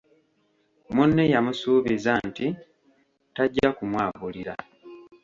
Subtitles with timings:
[0.93, 2.45] Munne yamusuubiza nti
[3.35, 4.53] tajja kumwabulira.